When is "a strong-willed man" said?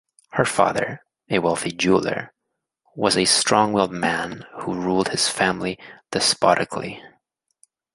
3.15-4.47